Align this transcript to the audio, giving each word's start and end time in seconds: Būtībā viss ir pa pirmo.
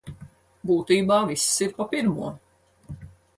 Būtībā 0.69 1.19
viss 1.33 1.61
ir 1.67 1.75
pa 1.77 1.87
pirmo. 1.93 2.33